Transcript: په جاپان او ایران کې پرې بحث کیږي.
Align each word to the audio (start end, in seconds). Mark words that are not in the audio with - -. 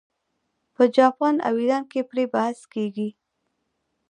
په 0.75 0.83
جاپان 0.97 1.35
او 1.47 1.53
ایران 1.61 1.83
کې 1.91 2.01
پرې 2.09 2.23
بحث 2.33 2.59
کیږي. 2.73 3.09